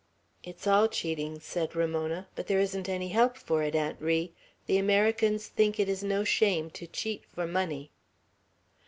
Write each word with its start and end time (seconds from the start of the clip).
"It's 0.43 0.65
all 0.65 0.87
cheating." 0.87 1.39
said 1.39 1.75
Ramona; 1.75 2.27
"but 2.33 2.47
there 2.47 2.59
isn't 2.59 2.89
any 2.89 3.09
help 3.09 3.37
for 3.37 3.61
it, 3.61 3.75
Aunt 3.75 4.01
Ri. 4.01 4.33
The 4.65 4.79
Americans 4.79 5.45
think 5.45 5.79
it 5.79 5.87
is 5.87 6.03
no 6.03 6.23
shame 6.23 6.71
to 6.71 6.87
cheat 6.87 7.23
for 7.25 7.45
money." 7.45 7.91